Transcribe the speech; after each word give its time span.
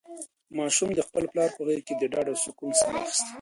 ماشوم 0.57 0.89
د 0.95 0.99
خپل 1.07 1.23
پلار 1.31 1.49
په 1.57 1.61
غېږ 1.67 1.81
کې 1.87 1.95
د 1.97 2.03
ډاډ 2.13 2.27
او 2.31 2.37
سکون 2.43 2.71
ساه 2.79 2.91
واخیسته. 2.93 3.29